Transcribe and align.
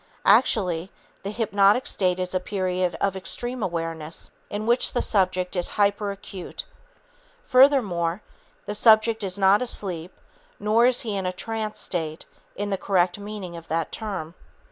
Actually, 0.25 0.89
the 1.21 1.29
hypnotic 1.29 1.85
state 1.85 2.17
is 2.17 2.33
a 2.33 2.39
period 2.39 2.95
of 2.99 3.15
extreme 3.15 3.61
awareness 3.61 4.31
in 4.49 4.65
which 4.65 4.93
the 4.93 5.01
subject 5.03 5.55
is 5.55 5.69
hyperacute. 5.77 6.63
Furthermore, 7.45 8.23
the 8.65 8.73
subject 8.73 9.23
is 9.23 9.37
not 9.37 9.61
asleep, 9.61 10.11
nor 10.59 10.87
is 10.87 11.01
he 11.01 11.15
in 11.15 11.27
a 11.27 11.31
trance 11.31 11.79
state 11.79 12.25
in 12.55 12.71
the 12.71 12.79
correct 12.79 13.19
meaning 13.19 13.55
of 13.55 13.67
that 13.67 13.91
term. 13.91 14.33